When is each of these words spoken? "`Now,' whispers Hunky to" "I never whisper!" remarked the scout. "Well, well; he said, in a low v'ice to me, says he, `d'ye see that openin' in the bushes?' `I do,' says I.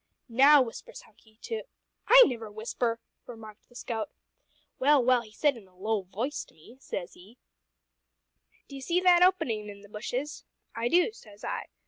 "`Now,' 0.31 0.65
whispers 0.65 1.03
Hunky 1.03 1.37
to" 1.43 1.61
"I 2.07 2.23
never 2.25 2.49
whisper!" 2.49 2.99
remarked 3.27 3.69
the 3.69 3.75
scout. 3.75 4.09
"Well, 4.79 5.05
well; 5.05 5.21
he 5.21 5.31
said, 5.31 5.55
in 5.55 5.67
a 5.67 5.75
low 5.77 6.05
v'ice 6.05 6.43
to 6.47 6.55
me, 6.55 6.77
says 6.79 7.13
he, 7.13 7.37
`d'ye 8.67 8.81
see 8.81 8.99
that 9.01 9.21
openin' 9.21 9.69
in 9.69 9.81
the 9.81 9.89
bushes?' 9.89 10.43
`I 10.75 10.89
do,' 10.89 11.13
says 11.13 11.43
I. 11.43 11.67